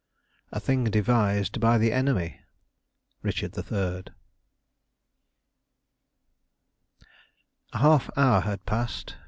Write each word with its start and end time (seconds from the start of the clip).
"A 0.51 0.59
thing 0.59 0.85
devised 0.85 1.59
by 1.59 1.77
the 1.77 1.91
enemy." 1.93 2.39
Richard 3.21 3.55
III. 3.55 4.05
A 7.73 7.77
half 7.77 8.09
hour 8.17 8.41
had 8.41 8.65
passed. 8.65 9.17